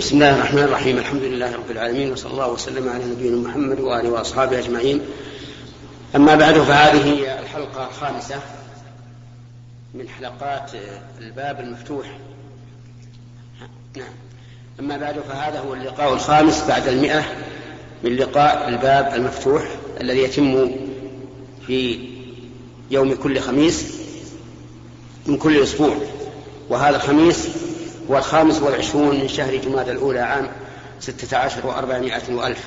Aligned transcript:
بسم 0.00 0.14
الله 0.14 0.34
الرحمن 0.34 0.62
الرحيم. 0.62 0.98
الحمد 0.98 1.22
لله 1.22 1.54
رب 1.54 1.70
العالمين 1.70 2.12
وصلى 2.12 2.32
الله 2.32 2.52
وسلم 2.52 2.88
على 2.88 3.04
نبينا 3.04 3.36
محمد 3.36 3.80
وآله 3.80 4.10
وأصحابه 4.10 4.58
أجمعين. 4.58 5.00
أما 6.16 6.34
بعد 6.34 6.54
فهذه 6.54 7.40
الحلقة 7.40 7.88
الخامسة 7.88 8.34
من 9.94 10.08
حلقات 10.08 10.70
الباب 11.20 11.60
المفتوح. 11.60 12.18
نعم. 13.96 14.12
أما 14.80 14.96
بعد 14.96 15.14
فهذا 15.28 15.60
هو 15.60 15.74
اللقاء 15.74 16.14
الخامس 16.14 16.64
بعد 16.68 16.88
المئة 16.88 17.24
من 18.04 18.16
لقاء 18.16 18.68
الباب 18.68 19.14
المفتوح 19.14 19.70
الذي 20.00 20.22
يتم 20.22 20.70
في 21.66 22.08
يوم 22.90 23.14
كل 23.14 23.40
خميس 23.40 23.94
من 25.26 25.36
كل 25.36 25.62
أسبوع. 25.62 25.96
وهذا 26.68 26.96
الخميس 26.96 27.48
هو 28.10 28.18
الخامس 28.18 28.62
والعشرون 28.62 29.20
من 29.20 29.28
شهر 29.28 29.56
جماد 29.56 29.88
الأولى 29.88 30.20
عام 30.20 30.50
ستة 31.00 31.36
عشر 31.36 31.66
وأربعمائة 31.66 32.34
وألف. 32.34 32.64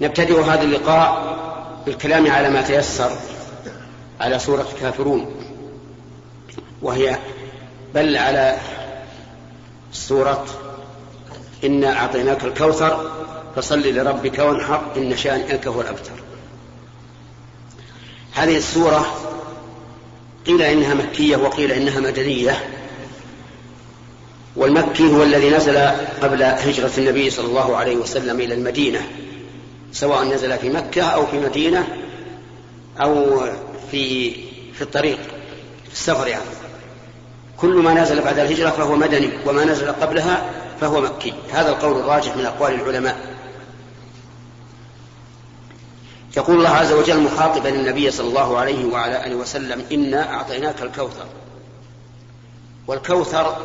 نبتدئ 0.00 0.40
هذا 0.40 0.62
اللقاء 0.62 1.38
بالكلام 1.86 2.30
على 2.30 2.50
ما 2.50 2.62
تيسر 2.62 3.10
على 4.20 4.38
سورة 4.38 4.66
الكافرون 4.74 5.34
وهي 6.82 7.18
بل 7.94 8.16
على 8.16 8.58
سورة 9.92 10.46
إنا 11.64 11.98
أعطيناك 11.98 12.44
الكوثر 12.44 13.10
فصل 13.56 13.80
لربك 13.80 14.38
وانحر 14.38 14.82
إن 14.96 15.16
شانئك 15.16 15.68
هو 15.68 15.80
الأبتر. 15.80 16.12
هذه 18.34 18.56
السورة 18.56 19.06
قيل 20.46 20.62
إنها 20.62 20.94
مكية 20.94 21.36
وقيل 21.36 21.72
إنها 21.72 22.00
مدنية 22.00 22.68
والمكي 24.58 25.14
هو 25.14 25.22
الذي 25.22 25.50
نزل 25.50 25.78
قبل 26.22 26.42
هجرة 26.42 26.90
النبي 26.98 27.30
صلى 27.30 27.46
الله 27.46 27.76
عليه 27.76 27.96
وسلم 27.96 28.40
إلى 28.40 28.54
المدينة 28.54 29.06
سواء 29.92 30.24
نزل 30.24 30.58
في 30.58 30.68
مكة 30.68 31.02
أو 31.02 31.26
في 31.26 31.38
مدينة 31.38 31.88
أو 33.00 33.40
في 33.90 34.30
في 34.72 34.82
الطريق 34.82 35.18
في 35.84 35.92
السفر 35.92 36.26
يعني. 36.26 36.44
كل 37.56 37.74
ما 37.74 37.94
نزل 37.94 38.22
بعد 38.22 38.38
الهجرة 38.38 38.70
فهو 38.70 38.96
مدني 38.96 39.30
وما 39.46 39.64
نزل 39.64 39.92
قبلها 39.92 40.50
فهو 40.80 41.00
مكي. 41.00 41.34
هذا 41.52 41.68
القول 41.68 42.00
الراجح 42.00 42.36
من 42.36 42.46
أقوال 42.46 42.74
العلماء. 42.74 43.16
يقول 46.36 46.56
الله 46.56 46.68
عز 46.68 46.92
وجل 46.92 47.20
مخاطبا 47.20 47.68
النبي 47.68 48.10
صلى 48.10 48.28
الله 48.28 48.58
عليه 48.58 48.84
وعلى 48.84 49.26
آله 49.26 49.36
وسلم 49.36 49.84
إنا 49.92 50.34
أعطيناك 50.34 50.82
الكوثر. 50.82 51.26
والكوثر 52.86 53.56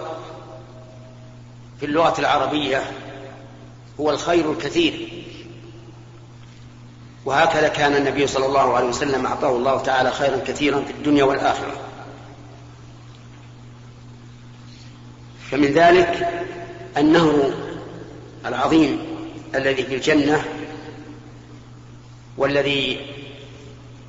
في 1.80 1.86
اللغة 1.86 2.20
العربية 2.20 2.82
هو 4.00 4.12
الخير 4.12 4.52
الكثير. 4.52 5.24
وهكذا 7.26 7.68
كان 7.68 7.96
النبي 7.96 8.28
صلى 8.28 8.46
الله 8.46 8.76
عليه 8.76 8.88
وسلم 8.88 9.26
أعطاه 9.26 9.58
الله 9.58 9.82
تعالى 9.82 10.12
خيرا 10.12 10.38
كثيرا 10.48 10.82
في 10.82 10.92
الدنيا 10.92 11.24
والآخرة. 11.24 11.74
فمن 15.52 15.66
ذلك 15.68 16.30
النهر 16.98 17.54
العظيم 18.46 19.00
الذي 19.56 19.84
في 19.84 19.96
الجنة 19.96 20.46
والذي 22.38 23.00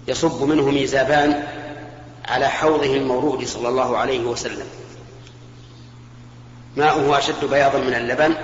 يصب 0.09 0.43
منه 0.43 0.71
ميزابان 0.71 1.47
على 2.29 2.49
حوضه 2.49 2.97
المورود 2.97 3.45
صلى 3.45 3.69
الله 3.69 3.97
عليه 3.97 4.21
وسلم. 4.21 4.67
ماؤه 6.77 7.19
أشد 7.19 7.45
بياضا 7.45 7.79
من 7.79 7.95
اللبن 7.95 8.35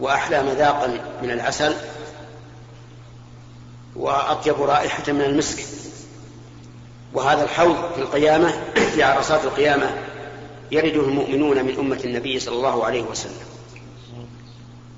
وأحلى 0.00 0.42
مذاقا 0.42 1.00
من 1.22 1.30
العسل 1.30 1.74
وأطيب 3.96 4.62
رائحة 4.62 5.12
من 5.12 5.20
المسك. 5.20 5.64
وهذا 7.14 7.44
الحوض 7.44 7.92
في 7.94 8.00
القيامة 8.00 8.52
في 8.74 9.02
عرصات 9.02 9.44
القيامة 9.44 9.90
يرده 10.72 11.00
المؤمنون 11.00 11.64
من 11.64 11.78
أمة 11.78 12.00
النبي 12.04 12.40
صلى 12.40 12.54
الله 12.54 12.84
عليه 12.84 13.02
وسلم. 13.02 13.46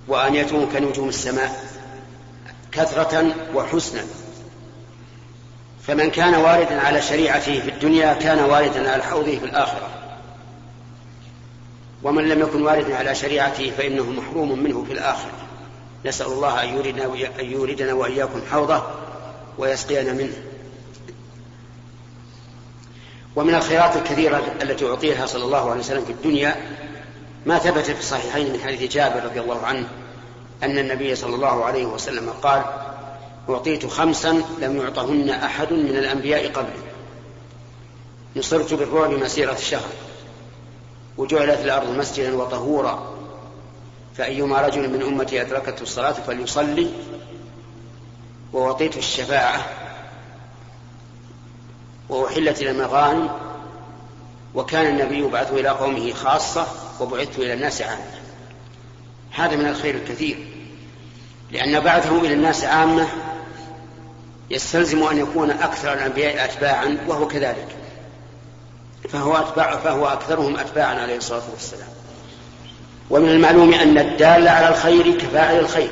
وآنيتهم 0.08 0.72
كنجوم 0.72 1.08
السماء 1.08 1.64
كثرة 2.72 3.34
وحسنا. 3.54 4.04
فمن 5.86 6.10
كان 6.10 6.34
واردا 6.34 6.80
على 6.80 7.02
شريعته 7.02 7.60
في 7.60 7.70
الدنيا 7.70 8.14
كان 8.14 8.38
واردا 8.38 8.92
على 8.92 9.02
حوضه 9.02 9.38
في 9.38 9.44
الآخرة. 9.44 9.99
ومن 12.02 12.28
لم 12.28 12.40
يكن 12.40 12.62
واردا 12.62 12.96
على 12.96 13.14
شريعته 13.14 13.72
فإنه 13.78 14.10
محروم 14.10 14.62
منه 14.62 14.84
في 14.84 14.92
الآخرة 14.92 15.32
نسأل 16.06 16.26
الله 16.26 16.62
أن 16.62 16.68
يوردنا, 16.68 17.04
أن 17.40 17.44
يوردنا 17.44 17.92
وإياكم 17.92 18.40
حوضه 18.50 18.82
ويسقينا 19.58 20.12
منه. 20.12 20.36
ومن 23.36 23.54
الخيرات 23.54 23.96
الكثيرة 23.96 24.42
التي 24.62 24.86
أعطيها 24.86 25.26
صلى 25.26 25.44
الله 25.44 25.70
عليه 25.70 25.80
وسلم 25.80 26.04
في 26.04 26.12
الدنيا 26.12 26.56
ما 27.46 27.58
ثبت 27.58 27.84
في 27.84 28.00
الصحيحين 28.00 28.52
من 28.52 28.60
حديث 28.60 28.92
جابر 28.92 29.24
رضي 29.24 29.40
الله 29.40 29.66
عنه 29.66 29.88
أن 30.62 30.78
النبي 30.78 31.14
صلى 31.14 31.34
الله 31.34 31.64
عليه 31.64 31.86
وسلم 31.86 32.30
قال 32.30 32.64
أعطيت 33.48 33.86
خمسا 33.86 34.42
لم 34.60 34.76
يعطهن 34.76 35.30
أحد 35.30 35.72
من 35.72 35.96
الأنبياء 35.96 36.52
قبلي. 36.52 36.90
نصرت 38.36 38.74
بالرعب 38.74 39.10
مسيرة 39.10 39.54
شهر 39.54 39.88
وجعلت 41.16 41.60
الأرض 41.60 41.88
مسجدا 41.88 42.36
وطهورا. 42.36 43.20
فأيما 44.16 44.60
رجل 44.60 44.90
من 44.90 45.02
أمتي 45.02 45.40
أدركته 45.40 45.82
الصلاة 45.82 46.12
فليصلي 46.12 46.90
ووطيت 48.52 48.96
الشفاعة 48.96 49.66
وأحلت 52.08 52.62
إلى 52.62 52.70
المغانم 52.70 53.28
وكان 54.54 54.86
النبي 54.86 55.18
يبعث 55.18 55.52
إلى 55.52 55.68
قومه 55.68 56.12
خاصة 56.12 56.66
وبعثت 57.00 57.38
إلى 57.38 57.54
الناس 57.54 57.82
عامة. 57.82 58.20
هذا 59.32 59.56
من 59.56 59.66
الخير 59.66 59.94
الكثير 59.94 60.46
لأن 61.52 61.80
بعثه 61.80 62.20
إلى 62.20 62.34
الناس 62.34 62.64
عامة 62.64 63.08
يستلزم 64.50 65.02
أن 65.02 65.18
يكون 65.18 65.50
أكثر 65.50 65.92
الأنبياء 65.92 66.44
أتباعا 66.44 66.98
وهو 67.08 67.28
كذلك. 67.28 67.76
فهو 69.12 69.36
أتباع 69.36 69.76
فهو 69.76 70.06
أكثرهم 70.06 70.56
أتباعا 70.56 70.94
عليه 70.94 71.16
الصلاة 71.16 71.42
والسلام. 71.52 71.88
ومن 73.10 73.28
المعلوم 73.28 73.74
أن 73.74 73.98
الدال 73.98 74.48
على 74.48 74.68
الخير 74.68 75.18
كفاعل 75.18 75.58
الخير. 75.58 75.90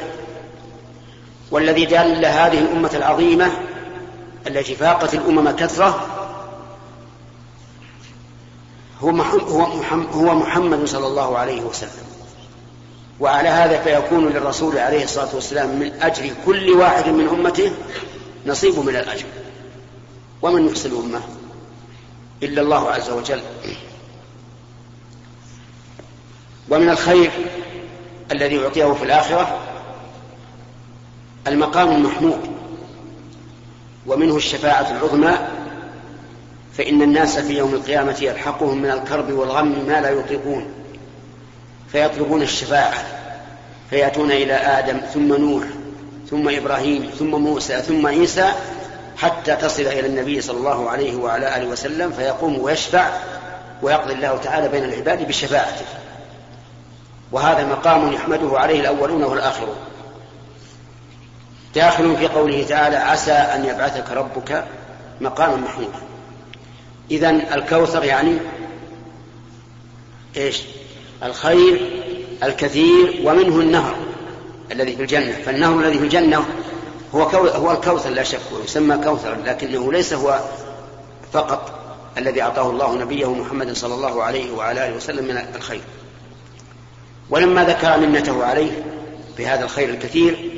والذي 1.51 1.87
دل 1.87 2.25
هذه 2.25 2.59
الأمة 2.59 2.91
العظيمة 2.95 3.51
التي 4.47 4.75
فاقت 4.75 5.15
الأمم 5.15 5.51
كثرة 5.51 6.07
هو 9.01 9.11
محمد, 9.11 10.07
هو 10.13 10.35
محمد 10.35 10.85
صلى 10.85 11.07
الله 11.07 11.39
عليه 11.39 11.63
وسلم. 11.63 12.09
وعلى 13.21 13.49
هذا 13.49 13.79
فيكون 13.79 14.29
للرسول 14.29 14.79
عليه 14.79 15.05
الصلاة 15.05 15.35
والسلام 15.35 15.79
من 15.79 15.93
أجر 16.03 16.31
كل 16.47 16.71
واحد 16.71 17.09
من 17.09 17.29
أمته 17.29 17.73
نصيب 18.47 18.79
من 18.79 18.97
الأجر. 18.97 19.27
ومن 20.43 20.69
يحسن 20.69 20.91
الأمة. 20.91 21.21
إلا 22.43 22.63
الله 22.63 22.91
عز 22.91 23.11
وجل. 23.11 23.41
ومن 26.71 26.89
الخير 26.89 27.31
الذي 28.33 28.59
أعطيه 28.59 28.93
في 28.93 29.05
الآخرة 29.05 29.59
المقام 31.47 31.91
المحمود 31.97 32.41
ومنه 34.07 34.37
الشفاعة 34.37 34.91
العظمى 34.91 35.39
فإن 36.79 37.03
الناس 37.03 37.39
في 37.39 37.59
يوم 37.59 37.75
القيامة 37.75 38.17
يلحقهم 38.21 38.79
من 38.83 38.91
الكرب 38.91 39.33
والغم 39.33 39.85
ما 39.89 40.01
لا 40.01 40.11
يطيقون 40.11 40.67
فيطلبون 41.93 42.43
الشفاعة 42.43 43.05
فيأتون 43.91 44.31
إلى 44.31 44.53
آدم 44.53 44.99
ثم 45.15 45.35
نوح 45.35 45.65
ثم 46.31 46.49
إبراهيم 46.49 47.11
ثم 47.19 47.31
موسى 47.31 47.83
ثم 47.83 48.07
عيسى 48.07 48.53
حتى 49.19 49.57
تصل 49.57 49.83
إلى 49.83 50.07
النبي 50.07 50.41
صلى 50.41 50.59
الله 50.59 50.91
عليه 50.91 51.17
وعلى 51.17 51.57
آله 51.57 51.67
وسلم 51.67 52.13
فيقوم 52.13 52.59
ويشفع 52.59 53.11
ويقضي 53.83 54.13
الله 54.13 54.37
تعالى 54.37 54.69
بين 54.69 54.85
العباد 54.85 55.29
بشفاعته. 55.29 55.85
وهذا 57.33 57.67
مقام 57.67 58.13
يحمده 58.13 58.59
عليه 58.59 58.81
الأولون 58.81 59.25
والآخرون. 59.25 59.77
داخل 61.75 62.17
في 62.17 62.29
قوله 62.29 62.65
تعالى 62.69 62.97
عسى 62.97 63.33
أن 63.33 63.65
يبعثك 63.65 64.11
ربك 64.11 64.65
مقاما 65.21 65.57
محمودا 65.57 65.99
إذا 67.11 67.31
الكوثر 67.31 68.05
يعني 68.05 68.39
إيش؟ 70.37 70.63
الخير 71.23 72.03
الكثير 72.43 73.21
ومنه 73.25 73.61
النهر 73.61 73.97
الذي 74.73 74.97
في 74.97 75.03
الجنة. 75.03 75.33
فالنهر 75.33 75.81
الذي 75.81 75.99
في 75.99 76.05
الجنة 76.05 76.45
هو 77.15 77.23
هو 77.23 77.73
الكوثر 77.73 78.11
لا 78.11 78.23
شك 78.23 78.41
ويسمى 78.53 78.97
كوثر 79.05 79.37
لكنه 79.45 79.93
ليس 79.93 80.13
هو 80.13 80.41
فقط 81.33 81.73
الذي 82.19 82.43
أعطاه 82.43 82.71
الله 82.71 82.95
نبيه 82.95 83.35
محمد 83.35 83.73
صلى 83.73 83.95
الله 83.95 84.23
عليه 84.23 84.53
وعلى 84.53 84.89
آله 84.89 84.97
وسلم 84.97 85.25
من 85.25 85.45
الخير. 85.55 85.81
ولما 87.31 87.65
ذكر 87.65 87.99
منته 87.99 88.45
عليه 88.45 88.85
بهذا 89.39 89.65
الخير 89.65 89.89
الكثير 89.89 90.51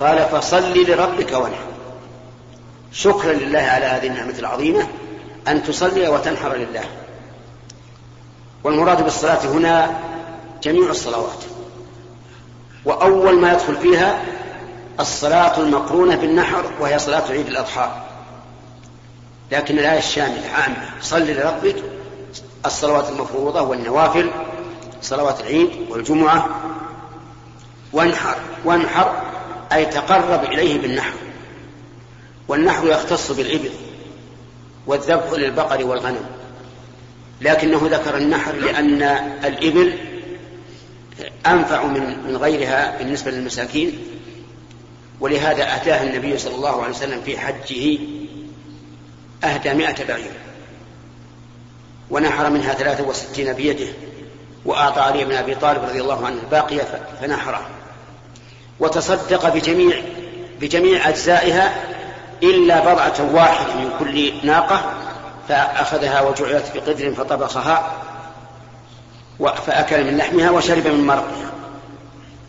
قال 0.00 0.28
فصل 0.32 0.78
لربك 0.78 1.32
وانحر. 1.32 1.66
شكرا 2.92 3.32
لله 3.32 3.58
على 3.60 3.84
هذه 3.84 4.06
النعمة 4.06 4.38
العظيمة 4.38 4.86
أن 5.48 5.62
تصلي 5.62 6.08
وتنحر 6.08 6.54
لله. 6.54 6.84
والمراد 8.64 9.02
بالصلاة 9.02 9.46
هنا 9.46 10.00
جميع 10.62 10.90
الصلوات 10.90 11.44
وأول 12.84 13.38
ما 13.38 13.52
يدخل 13.52 13.76
فيها 13.76 14.24
الصلاة 15.00 15.60
المقرونة 15.60 16.16
بالنحر 16.16 16.64
وهي 16.80 16.98
صلاة 16.98 17.30
عيد 17.30 17.46
الأضحى. 17.46 17.90
لكن 19.52 19.78
الآية 19.78 19.98
الشاملة 19.98 20.50
عامة 20.54 20.90
صل 21.00 21.30
لربك 21.30 21.76
الصلوات 22.66 23.08
المفروضة 23.08 23.62
والنوافل 23.62 24.30
صلوات 25.02 25.40
العيد 25.40 25.70
والجمعة 25.90 26.48
وانحر 27.92 28.36
وانحر 28.64 29.22
أي 29.72 29.86
تقرب 29.86 30.44
إليه 30.44 30.78
بالنحر. 30.78 31.14
والنحر 32.48 32.86
يختص 32.86 33.32
بالإبل 33.32 33.70
والذبح 34.86 35.32
للبقر 35.32 35.84
والغنم. 35.84 36.26
لكنه 37.40 37.88
ذكر 37.90 38.16
النحر 38.16 38.52
لأن 38.52 39.02
الإبل 39.44 39.98
أنفع 41.46 41.84
من 42.26 42.36
غيرها 42.36 42.98
بالنسبة 42.98 43.30
للمساكين. 43.30 43.98
ولهذا 45.20 45.74
أهداها 45.74 46.02
النبي 46.02 46.38
صلى 46.38 46.54
الله 46.54 46.82
عليه 46.82 46.94
وسلم 46.94 47.20
في 47.20 47.38
حجه 47.38 47.98
أهدى 49.44 49.74
مائة 49.74 50.04
بعير 50.08 50.32
ونحر 52.10 52.50
منها 52.50 52.74
ثلاثة 52.74 53.04
وستين 53.04 53.52
بيده 53.52 53.92
وأعطى 54.64 55.00
علي 55.00 55.24
بن 55.24 55.34
أبي 55.34 55.54
طالب 55.54 55.84
رضي 55.84 56.00
الله 56.00 56.26
عنه 56.26 56.40
الباقية 56.42 56.86
فنحره. 57.20 57.66
وتصدق 58.80 59.48
بجميع 59.48 60.02
بجميع 60.60 61.08
أجزائها 61.08 61.74
إلا 62.42 62.80
بضعة 62.80 63.34
واحدة 63.34 63.74
من 63.74 63.90
كل 63.98 64.46
ناقة 64.46 64.92
فأخذها 65.48 66.20
وجعلت 66.20 66.66
في 66.66 66.80
قدر 66.80 67.14
فطبخها 67.14 67.92
فأكل 69.66 70.04
من 70.04 70.16
لحمها 70.16 70.50
وشرب 70.50 70.86
من 70.86 71.06
مرقها 71.06 71.50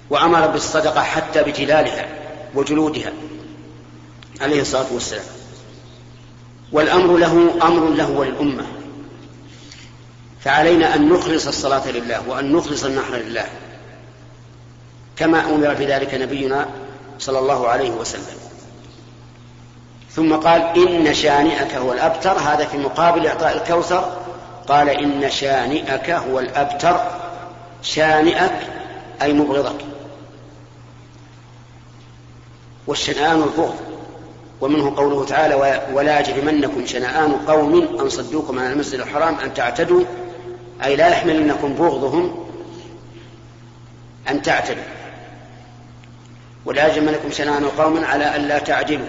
وأمر 0.10 0.48
بالصدقة 0.48 1.02
حتى 1.02 1.44
بجلالها. 1.44 2.25
وجلودها 2.56 3.12
عليه 4.42 4.62
الصلاة 4.62 4.94
والسلام. 4.94 5.26
والأمر 6.72 7.18
له 7.18 7.54
أمر 7.62 7.90
له 7.90 8.12
وللأمة 8.12 8.64
فعلينا 10.40 10.96
أن 10.96 11.10
نخلص 11.10 11.48
الصلاة 11.48 11.92
لله 11.92 12.30
وأن 12.30 12.54
نخلص 12.54 12.84
النحر 12.84 13.16
لله. 13.16 13.46
كما 15.18 15.40
أمر 15.40 15.74
بذلك 15.74 16.14
نبينا 16.14 16.68
صلى 17.20 17.40
الله 17.40 17.68
عليه 17.68 17.90
وسلم. 17.90 18.38
ثم 20.12 20.36
قال 20.36 20.62
إن 20.62 21.14
شانئك 21.14 21.74
هو 21.74 21.94
الأبتر. 21.94 22.32
هذا 22.32 22.66
في 22.66 22.78
مقابل 22.78 23.28
إعطاء 23.28 23.58
الكوثر. 23.58 24.18
قال 24.68 24.90
إن 24.90 25.30
شانئك 25.30 26.10
هو 26.10 26.40
الأبتر. 26.40 26.98
شانئك 27.82 28.60
أي 29.22 29.34
مبغضك. 29.34 29.95
والشنآن 32.88 33.44
البغض. 33.44 33.76
ومنه 34.62 34.96
قوله 34.96 35.26
تعالى 35.26 35.82
ولا 35.94 36.20
يجرمنكم 36.20 36.86
شنآن 36.86 37.32
قوم 37.32 38.00
أن 38.00 38.10
صدوكم 38.10 38.60
عن 38.60 38.72
المسجد 38.72 39.00
الحرام 39.00 39.36
أن 39.36 39.54
تعتدوا. 39.54 40.04
أي 40.84 40.96
لا 40.96 41.08
يحملنكم 41.08 41.74
بغضهم 41.74 42.46
أن 44.30 44.42
تعتدوا. 44.42 44.84
ولا 46.66 46.88
يجرمنكم 46.88 47.32
شنآن 47.32 47.66
قوم 47.66 48.06
على 48.06 48.36
أن 48.36 48.42
لا 48.42 48.60
تعجلوا 48.60 49.08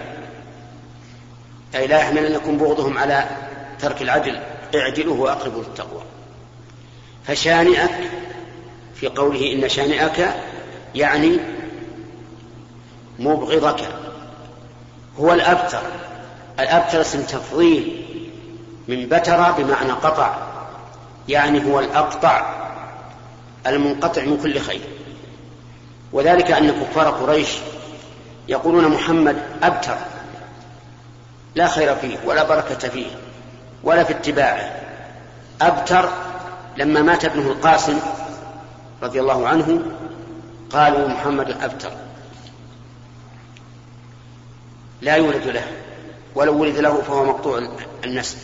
أي 1.75 1.87
لا 1.87 1.99
يحملنكم 1.99 2.59
بغضهم 2.59 2.99
على 2.99 3.29
ترك 3.81 4.03
العدل. 4.03 4.39
اعدلوا 4.75 5.17
وأقربوا 5.17 5.63
للتقوى. 5.63 6.03
فشانئك 7.25 7.91
في 8.95 9.07
قوله 9.07 9.53
إن 9.53 9.69
شانئك 9.69 10.35
يعني 10.95 11.39
مبغضك. 13.19 13.85
هو 15.21 15.33
الأبتر. 15.33 15.83
الأبتر 16.61 17.01
اسم 17.01 17.23
تفضيل 17.23 18.07
من 18.89 19.09
بتر 19.09 19.53
بمعنى 19.53 19.93
قطع. 19.93 20.35
يعني 21.29 21.73
هو 21.73 21.81
الأقطع 21.81 22.57
المنقطع 23.67 24.25
من 24.25 24.39
كل 24.43 24.61
خير. 24.61 24.81
وذلك 26.13 26.51
أن 26.51 26.71
كفار 26.71 27.11
قريش 27.11 27.49
يقولون 28.49 28.89
محمد 28.89 29.37
أبتر. 29.63 29.97
لا 31.55 31.69
خير 31.69 31.95
فيه 31.95 32.17
ولا 32.25 32.45
بركة 32.45 32.89
فيه 32.89 33.07
ولا 33.85 34.05
في 34.05 34.13
اتباعه. 34.13 34.81
أبتر 35.63 36.09
لما 36.77 37.03
مات 37.03 37.25
ابنه 37.25 37.51
القاسم 37.51 37.99
رضي 39.03 39.21
الله 39.21 39.49
عنه 39.49 39.83
قالوا 40.71 41.09
محمد 41.09 41.51
أبتر 41.63 41.91
لا 45.01 45.15
يولد 45.15 45.47
له 45.47 45.65
ولو 46.35 46.61
ولد 46.61 46.79
له 46.79 47.03
فهو 47.03 47.25
مقطوع 47.25 47.69
النسل. 48.05 48.37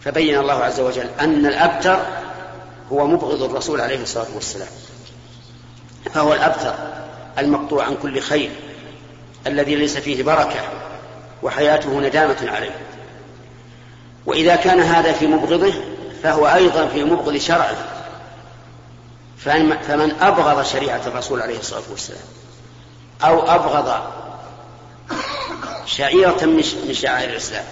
فبين 0.00 0.38
الله 0.38 0.64
عز 0.64 0.80
وجل 0.80 1.06
أن 1.20 1.46
الأبتر 1.46 1.98
هو 2.92 3.06
مبغض 3.06 3.42
الرسول 3.42 3.80
عليه 3.80 4.02
الصلاة 4.02 4.26
والسلام. 4.34 4.68
فهو 6.14 6.34
الأبتر 6.34 6.74
المقطوع 7.38 7.84
عن 7.84 7.96
كل 8.02 8.20
خير 8.20 8.50
الذي 9.46 9.74
ليس 9.74 9.96
فيه 9.96 10.22
بركة 10.22 10.60
وحياته 11.42 12.00
ندامة 12.00 12.50
عليه. 12.50 12.76
وإذا 14.26 14.56
كان 14.56 14.80
هذا 14.80 15.12
في 15.12 15.26
مبغضه 15.26 15.72
فهو 16.22 16.46
أيضا 16.46 16.86
في 16.86 17.04
مبغض 17.04 17.36
شرعه. 17.36 17.76
فمن 19.38 20.16
أبغض 20.20 20.62
شريعة 20.62 21.00
الرسول 21.06 21.42
عليه 21.42 21.58
الصلاة 21.58 21.82
والسلام 21.90 22.20
أو 23.22 23.42
أبغض 23.42 24.02
شعيرة 25.86 26.44
من 26.44 26.92
شعائر 26.92 27.30
الإسلام. 27.30 27.64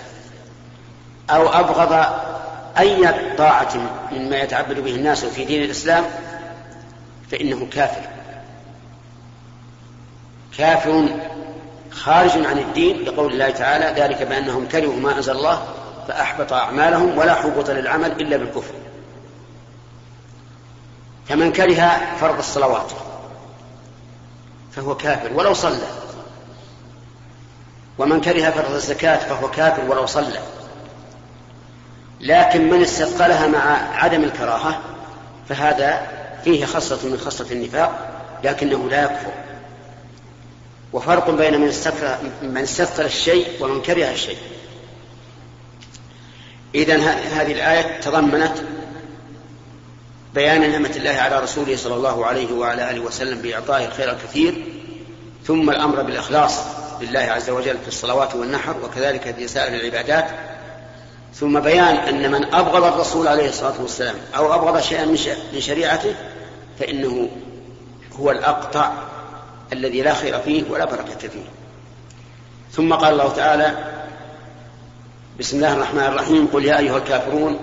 أو 1.31 1.49
أبغض 1.49 2.07
أي 2.79 3.15
طاعة 3.39 3.77
مما 4.13 4.37
يتعبد 4.37 4.81
به 4.81 4.95
الناس 4.95 5.25
في 5.25 5.45
دين 5.45 5.63
الإسلام 5.63 6.05
فإنه 7.31 7.67
كافر. 7.73 8.09
كافر 10.59 11.09
خارج 11.91 12.47
عن 12.47 12.59
الدين 12.59 13.05
لقول 13.05 13.33
الله 13.33 13.51
تعالى 13.51 14.03
ذلك 14.03 14.23
بأنهم 14.23 14.69
كرهوا 14.69 14.97
ما 14.97 15.17
أنزل 15.17 15.33
الله 15.33 15.63
فأحبط 16.09 16.53
أعمالهم 16.53 17.19
ولا 17.19 17.35
حبط 17.35 17.71
للعمل 17.71 18.13
إلا 18.13 18.37
بالكفر. 18.37 18.75
فمن 21.29 21.53
كره 21.53 22.01
فرض 22.21 22.39
الصلوات 22.39 22.93
فهو 24.73 24.97
كافر 24.97 25.33
ولو 25.33 25.55
صلى. 25.55 26.08
ومن 27.99 28.21
كره 28.21 28.51
فرض 28.51 28.75
الزكاة 28.75 29.17
فهو 29.17 29.51
كافر 29.51 29.91
ولو 29.91 30.07
صلى. 30.07 30.41
لكن 32.21 32.71
من 32.71 32.83
استثقلها 32.83 33.47
مع 33.47 33.61
عدم 34.05 34.25
الكراهة 34.25 34.81
فهذا 35.49 36.07
فيه 36.45 36.65
خصلة 36.65 37.11
من 37.11 37.19
خصلة 37.19 37.53
النفاق 37.53 38.09
لكنه 38.45 38.89
لا 38.89 39.03
يكفر. 39.03 39.33
وفرق 40.93 41.31
بين 41.31 41.61
من 41.61 41.69
استثقل 41.69 42.31
من 42.43 42.63
استثقل 42.63 43.05
الشيء 43.05 43.49
ومن 43.61 43.83
كره 43.83 44.11
الشيء. 44.11 44.39
إذا 46.75 46.97
هذه 47.11 47.53
الآية 47.53 48.01
تضمنت 48.01 48.55
بيان 50.35 50.71
نعمة 50.71 50.91
الله 50.97 51.11
على 51.11 51.39
رسوله 51.39 51.77
صلى 51.77 51.95
الله 51.95 52.27
عليه 52.27 52.53
وعلى 52.53 52.91
آله 52.91 53.01
وسلم 53.01 53.43
بإعطائه 53.43 53.87
الخير 53.87 54.13
الكثير 54.13 54.65
ثم 55.47 55.71
الأمر 55.71 56.03
بالإخلاص. 56.03 56.59
لله 57.03 57.21
عز 57.21 57.51
وجل 57.51 57.79
في 57.79 57.89
الصلوات 57.89 58.35
والنحر 58.35 58.77
وكذلك 58.85 59.35
في 59.35 59.49
سائر 59.49 59.75
العبادات 59.75 60.27
ثم 61.35 61.61
بيان 61.61 61.97
أن 61.97 62.31
من 62.31 62.55
أبغض 62.55 62.85
الرسول 62.85 63.29
عليه 63.29 63.49
الصلاة 63.49 63.83
والسلام 63.83 64.15
أو 64.37 64.55
أبغض 64.55 64.81
شيئا 64.81 65.05
من 65.53 65.61
شريعته 65.61 66.15
فإنه 66.79 67.29
هو 68.21 68.31
الأقطع 68.31 68.93
الذي 69.73 70.03
لا 70.03 70.15
خير 70.15 70.41
فيه 70.41 70.65
ولا 70.71 70.85
بركة 70.85 71.29
فيه. 71.29 71.45
ثم 72.73 72.95
قال 72.95 73.13
الله 73.13 73.33
تعالى 73.33 73.75
بسم 75.39 75.57
الله 75.57 75.75
الرحمن 75.75 76.05
الرحيم 76.05 76.47
قل 76.47 76.65
يا 76.65 76.79
أيها 76.79 76.97
الكافرون 76.97 77.59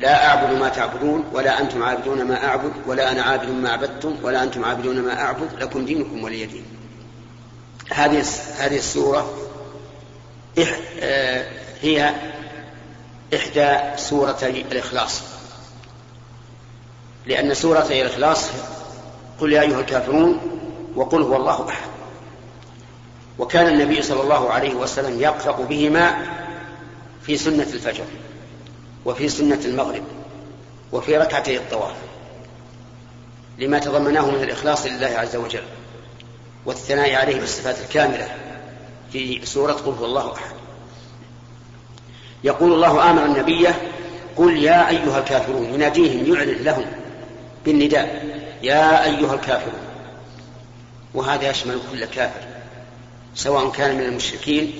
لا 0.00 0.26
أعبد 0.26 0.58
ما 0.58 0.68
تعبدون 0.68 1.24
ولا 1.32 1.60
أنتم 1.60 1.82
عابدون 1.82 2.22
ما 2.22 2.44
أعبد 2.44 2.72
ولا 2.86 3.12
أنا 3.12 3.22
عابد 3.22 3.50
ما 3.50 3.70
عبدتم 3.70 4.16
ولا 4.22 4.42
أنتم 4.42 4.64
عابدون 4.64 5.00
ما 5.00 5.20
أعبد 5.20 5.48
لكم 5.60 5.84
دينكم 5.84 6.24
ولي 6.24 6.46
دين. 6.46 6.79
هذه 7.90 8.24
هذه 8.58 8.76
السورة 8.76 9.30
آه، 11.00 11.46
هي 11.82 12.14
إحدى 13.34 13.96
سورتي 13.96 14.60
الإخلاص. 14.60 15.22
لأن 17.26 17.54
سورة 17.54 17.86
الإخلاص 17.90 18.48
قل 19.40 19.52
يا 19.52 19.60
أيها 19.60 19.80
الكافرون 19.80 20.40
وقل 20.96 21.22
هو 21.22 21.36
الله 21.36 21.68
أحد. 21.68 21.88
وكان 23.38 23.66
النبي 23.66 24.02
صلى 24.02 24.22
الله 24.22 24.50
عليه 24.50 24.74
وسلم 24.74 25.20
يقرأ 25.20 25.62
بهما 25.64 26.26
في 27.22 27.36
سنة 27.36 27.62
الفجر 27.62 28.04
وفي 29.04 29.28
سنة 29.28 29.60
المغرب 29.64 30.02
وفي 30.92 31.16
ركعتي 31.16 31.56
الطواف 31.56 31.94
لما 33.58 33.78
تضمناه 33.78 34.30
من 34.30 34.42
الإخلاص 34.42 34.86
لله 34.86 35.06
عز 35.06 35.36
وجل. 35.36 35.62
والثناء 36.66 37.14
عليه 37.14 37.40
بالصفات 37.40 37.76
الكاملة 37.80 38.28
في 39.12 39.46
سورة 39.46 39.72
قل 39.72 39.92
هو 39.92 40.04
الله 40.04 40.34
أحد. 40.34 40.54
يقول 42.44 42.72
الله 42.72 43.10
آمر 43.10 43.24
النبي 43.24 43.68
قل 44.36 44.62
يا 44.62 44.88
أيها 44.88 45.18
الكافرون 45.18 45.74
يناديهم 45.74 46.34
يعلن 46.34 46.64
لهم 46.64 46.84
بالنداء 47.64 48.24
يا 48.62 49.04
أيها 49.04 49.34
الكافرون. 49.34 49.80
وهذا 51.14 51.50
يشمل 51.50 51.78
كل 51.92 52.04
كافر 52.04 52.40
سواء 53.34 53.70
كان 53.70 53.96
من 53.96 54.02
المشركين 54.02 54.72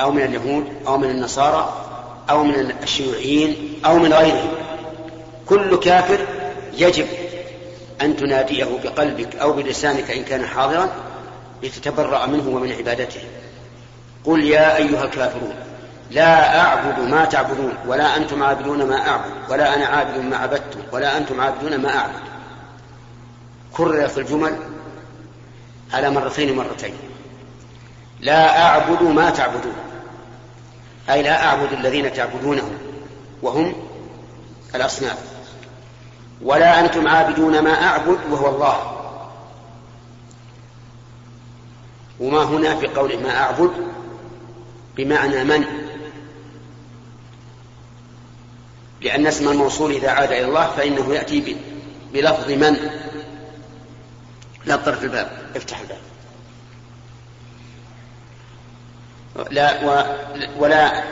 أو 0.00 0.12
من 0.12 0.22
اليهود 0.22 0.64
أو 0.86 0.98
من 0.98 1.10
النصارى 1.10 1.86
أو 2.30 2.44
من 2.44 2.74
الشيوعيين 2.82 3.80
أو 3.86 3.98
من 3.98 4.12
غيرهم. 4.12 4.50
كل 5.48 5.76
كافر 5.76 6.26
يجب 6.78 7.06
أن 8.02 8.16
تناديه 8.16 8.78
بقلبك 8.84 9.36
أو 9.36 9.52
بلسانك 9.52 10.10
إن 10.10 10.24
كان 10.24 10.46
حاضرا 10.46 10.88
لتتبرأ 11.62 12.26
منه 12.26 12.48
ومن 12.48 12.72
عبادته. 12.72 13.20
قل 14.24 14.44
يا 14.44 14.76
أيها 14.76 15.04
الكافرون 15.04 15.54
لا 16.10 16.60
أعبد 16.60 16.98
ما 17.08 17.24
تعبدون 17.24 17.74
ولا 17.86 18.16
أنتم 18.16 18.42
عابدون 18.42 18.82
ما 18.82 19.08
أعبد 19.08 19.32
ولا 19.48 19.74
أنا 19.74 19.86
عابد 19.86 20.24
ما 20.24 20.36
عبدتم 20.36 20.80
ولا 20.92 21.18
أنتم 21.18 21.40
عابدون 21.40 21.76
ما 21.76 21.96
أعبد. 21.96 22.22
كرر 23.72 24.08
في 24.08 24.20
الجمل 24.20 24.56
على 25.92 26.10
مرتين 26.10 26.56
مرتين 26.56 26.94
لا 28.20 28.62
أعبد 28.62 29.02
ما 29.02 29.30
تعبدون 29.30 29.74
أي 31.10 31.22
لا 31.22 31.44
أعبد 31.44 31.72
الذين 31.72 32.12
تعبدونهم 32.12 32.78
وهم 33.42 33.74
الأصنام. 34.74 35.16
ولا 36.42 36.80
أنتم 36.80 37.08
عابدون 37.08 37.58
ما 37.60 37.82
أعبد 37.82 38.18
وهو 38.30 38.48
الله. 38.48 38.98
وما 42.20 42.42
هنا 42.42 42.76
في 42.76 42.86
قوله 42.86 43.16
ما 43.16 43.36
أعبد؟ 43.36 43.70
بمعنى 44.96 45.44
من؟ 45.44 45.64
لأن 49.00 49.26
اسم 49.26 49.48
الموصول 49.48 49.92
إذا 49.92 50.10
عاد 50.10 50.32
إلى 50.32 50.44
الله 50.44 50.66
فإنه 50.66 51.14
يأتي 51.14 51.56
بلفظ 52.12 52.50
من؟ 52.50 52.90
لا 54.64 54.76
طرف 54.76 55.04
الباب. 55.04 55.30
افتح 55.56 55.80
الباب. 55.80 55.98
لا 59.50 59.84
و 59.84 60.04
ولا 60.58 61.02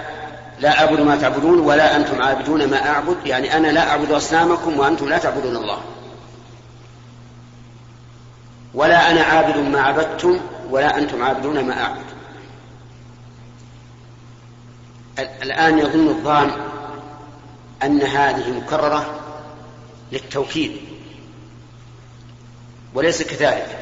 لا 0.61 0.81
أعبد 0.81 1.01
ما 1.01 1.17
تعبدون 1.17 1.59
ولا 1.59 1.97
أنتم 1.97 2.23
عابدون 2.23 2.71
ما 2.71 2.89
أعبد 2.89 3.17
يعني 3.27 3.57
أنا 3.57 3.69
لا 3.69 3.91
أعبد 3.91 4.13
أصنامكم 4.13 4.79
وأنتم 4.79 5.09
لا 5.09 5.19
تعبدون 5.19 5.57
الله. 5.57 5.81
ولا 8.75 9.11
أنا 9.11 9.23
عابد 9.23 9.57
ما 9.57 9.81
عبدتم 9.81 10.41
ولا 10.71 10.99
أنتم 10.99 11.23
عابدون 11.23 11.65
ما 11.65 11.83
أعبد. 11.83 12.05
الآن 15.19 15.79
يظن 15.79 16.09
الظان 16.09 16.51
أن 17.83 18.03
هذه 18.03 18.51
مكررة 18.51 19.21
للتوكيد 20.13 20.77
وليس 22.95 23.23
كذلك 23.23 23.77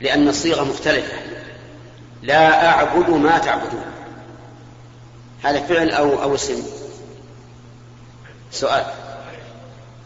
لأن 0.00 0.28
الصيغة 0.28 0.64
مختلفة. 0.64 1.18
لا 2.22 2.68
أعبد 2.68 3.10
ما 3.10 3.38
تعبدون. 3.38 3.97
هذا 5.42 5.60
فعل 5.60 5.90
أو 5.90 6.22
أو 6.22 6.34
اسم؟ 6.34 6.62
سؤال. 8.50 8.84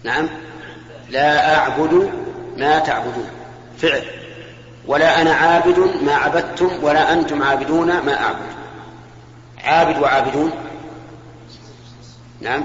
نعم. 0.03 0.29
لا 1.11 1.57
أعبد 1.59 2.11
ما 2.57 2.79
تعبدون. 2.79 3.27
فعل. 3.79 4.03
ولا 4.87 5.23
أنا 5.23 5.33
عابد 5.35 5.79
ما 5.79 6.15
عبدتم 6.15 6.85
ولا 6.85 7.13
أنتم 7.13 7.43
عابدون 7.43 7.87
ما 7.87 8.23
أعبد. 8.23 8.47
عابد 9.59 10.03
وعابدون. 10.03 10.51
نعم. 12.41 12.65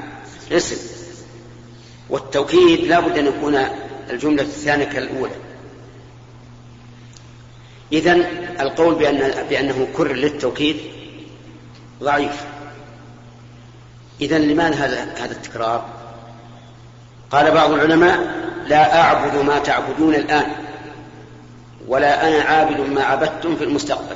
اسم. 0.52 0.98
والتوكيد 2.10 2.80
لا 2.80 3.00
بد 3.00 3.18
أن 3.18 3.26
يكون 3.26 3.56
الجملة 4.10 4.44
الثانية 4.44 4.86
كالأولى. 4.86 5.36
إذا 7.92 8.14
القول 8.60 8.96
بأن 8.96 9.46
بأنه 9.50 9.88
كر 9.98 10.14
للتوكيد 10.14 10.78
ضعيف. 12.04 12.46
إذا 14.22 14.38
لماذا 14.38 14.76
هذا 14.76 15.04
هذا 15.24 15.32
التكرار؟ 15.32 15.86
قال 17.32 17.52
بعض 17.52 17.72
العلماء 17.72 18.20
لا 18.68 19.02
أعبد 19.02 19.36
ما 19.44 19.60
تعبدون 19.60 20.16
الآن 20.16 20.52
ولا 21.88 22.28
أنا 22.28 22.44
عابد 22.44 22.80
ما 22.80 23.04
عبدتم 23.04 23.56
في 23.56 23.64
المستقبل. 23.64 24.16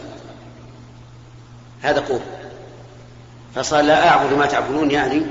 هذا 1.81 2.00
قول. 2.00 2.20
فصار 3.55 3.81
لا 3.81 4.08
أعبد 4.08 4.34
ما 4.34 4.46
تعبدون 4.46 4.91
يعني 4.91 5.22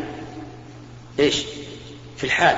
إيش؟ 1.19 1.45
في 2.17 2.25
الحال. 2.25 2.57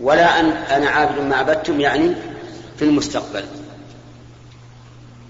ولا 0.00 0.40
أن 0.40 0.50
أنا 0.50 0.90
عابد 0.90 1.20
ما 1.20 1.36
عبدتم 1.36 1.80
يعني 1.80 2.14
في 2.78 2.84
المستقبل. 2.84 3.44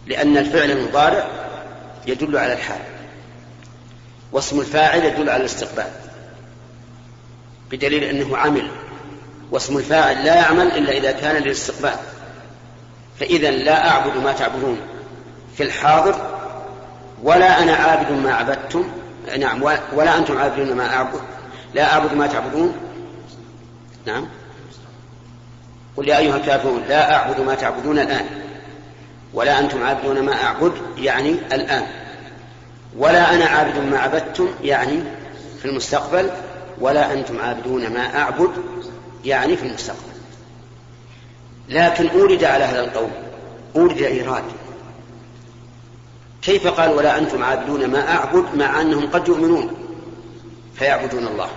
لأن 0.07 0.37
الفعل 0.37 0.71
المضارع 0.71 1.27
يدل 2.07 2.39
على 2.39 2.53
الحال. 2.53 2.96
واسم 4.37 4.61
الفاعل 4.61 5.05
يدل 5.05 5.31
على 5.31 5.41
الاستقبال 5.41 5.87
بدليل 7.71 8.05
أنه 8.05 8.37
عمل 8.37 8.69
واسم 9.51 9.79
الفاعل 9.79 10.25
لا 10.25 10.35
يعمل 10.35 10.67
إلا 10.67 10.93
إذا 10.93 11.13
كان 11.13 11.43
للاستقبال 11.43 11.97
فإذا 13.21 13.51
لا 13.51 13.89
أعبد 13.89 14.17
ما 14.17 14.33
تعبدون 14.33 14.81
في 15.57 15.63
الحاضر 15.63 16.15
ولا 17.23 17.63
أنا 17.63 17.75
عابد 17.75 18.13
ما 18.13 18.35
عبدتم 18.35 18.89
نعم 19.39 19.63
ولا 19.93 20.19
أنتم 20.19 20.39
عابدون 20.39 20.77
ما 20.77 20.95
أعبد 20.95 21.21
لا 21.75 21.93
أعبد 21.93 22.15
ما 22.15 22.27
تعبدون 22.27 22.75
نعم 24.07 24.29
قل 25.97 26.09
يا 26.09 26.19
أيها 26.19 26.37
الكافرون 26.37 26.83
لا 26.89 27.15
أعبد 27.15 27.41
ما 27.41 27.55
تعبدون 27.55 27.99
الآن 27.99 28.27
ولا 29.35 29.59
أنتم 29.59 29.83
عابدون 29.83 30.21
ما 30.21 30.45
أعبد 30.45 30.73
يعني 30.99 31.31
الآن. 31.31 31.87
ولا 32.97 33.35
أنا 33.35 33.45
عابد 33.45 33.79
ما 33.79 33.99
عبدتم 33.99 34.49
يعني 34.63 35.03
في 35.59 35.65
المستقبل 35.65 36.31
ولا 36.81 37.13
أنتم 37.13 37.41
عابدون 37.41 37.89
ما 37.89 38.19
أعبد 38.19 38.51
يعني 39.25 39.57
في 39.57 39.67
المستقبل. 39.67 40.01
لكن 41.69 42.09
أورد 42.09 42.45
على 42.45 42.65
هذا 42.65 42.85
القول 42.85 43.11
أورد 43.77 44.03
إيراد. 44.03 44.45
كيف 46.43 46.67
قال 46.67 46.91
ولا 46.91 47.19
أنتم 47.19 47.45
عابدون 47.45 47.87
ما 47.87 48.11
أعبد 48.11 48.45
مع 48.55 48.81
أنهم 48.81 49.11
قد 49.11 49.29
يؤمنون؟ 49.29 49.75
فيعبدون 50.75 51.27
الله. 51.27 51.49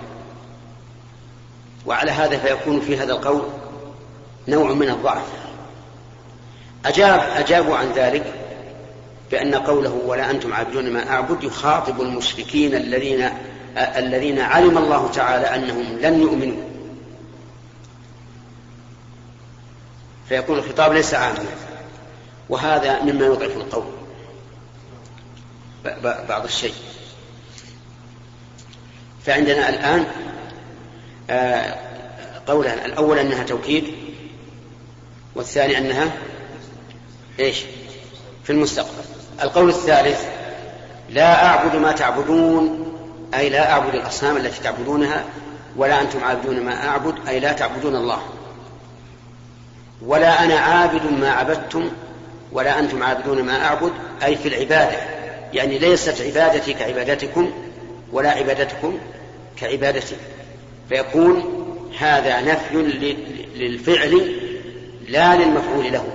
وعلى 1.86 2.12
هذا 2.12 2.38
فيكون 2.38 2.80
في 2.80 2.98
هذا 2.98 3.14
القول 3.14 3.42
نوع 4.48 4.74
من 4.74 4.90
الضعف. 4.90 5.26
أجاب 6.86 7.20
أجابوا 7.36 7.78
عن 7.78 7.92
ذلك 7.92 8.39
بأن 9.32 9.56
قوله 9.56 10.02
ولا 10.06 10.32
أنتم 10.32 10.54
عابدون 10.54 10.94
ما 10.94 11.10
أعبد 11.10 11.44
يخاطب 11.44 12.02
المشركين 12.02 12.76
الذين 12.76 13.30
الذين 13.78 14.40
علم 14.40 14.78
الله 14.78 15.12
تعالى 15.12 15.46
أنهم 15.56 15.98
لن 16.02 16.22
يؤمنوا. 16.22 16.64
فيكون 20.30 20.58
الخطاب 20.58 20.94
ليس 20.94 21.14
عاما 21.14 21.46
وهذا 22.50 23.02
مما 23.02 23.26
يضعف 23.26 23.58
القول 23.58 23.92
بعض 26.04 26.44
الشيء. 26.44 26.74
فعندنا 29.26 29.70
الآن 29.70 30.06
آه، 31.30 31.76
قولان 32.48 32.86
الأول 32.86 33.20
أنها 33.20 33.44
توكيد 33.44 33.94
والثاني 35.36 35.78
أنها 35.78 36.12
إيش؟ 37.40 37.64
في 38.44 38.50
المستقبل. 38.50 39.19
القول 39.44 39.70
الثالث 39.70 40.26
لا 41.10 41.46
أعبد 41.46 41.76
ما 41.76 41.92
تعبدون 41.92 42.86
أي 43.34 43.50
لا 43.50 43.72
أعبد 43.72 43.96
الأصنام 43.96 44.38
التي 44.38 44.64
تعبدونها 44.64 45.24
ولا 45.78 46.02
أنتم 46.02 46.24
عابدون 46.24 46.60
ما 46.60 46.88
أعبد 46.88 47.16
أي 47.28 47.40
لا 47.40 47.54
تعبدون 47.54 47.96
الله. 47.96 48.20
ولا 50.06 50.44
أنا 50.44 50.60
عابد 50.60 51.14
ما 51.20 51.32
عبدتم 51.32 51.90
ولا 52.52 52.80
أنتم 52.80 53.04
عابدون 53.04 53.44
ما 53.44 53.66
أعبد 53.66 53.92
أي 54.24 54.36
في 54.36 54.48
العبادة. 54.48 54.98
يعني 55.54 55.78
ليست 55.78 56.22
عبادتي 56.22 56.74
كعبادتكم 56.74 57.52
ولا 58.12 58.32
عبادتكم 58.32 58.98
كعبادتي. 59.58 60.16
فيكون 60.90 61.44
هذا 62.00 62.42
نفي 62.42 62.76
للفعل 63.56 64.36
لا 65.08 65.36
للمفعول 65.36 65.92
له. 65.92 66.06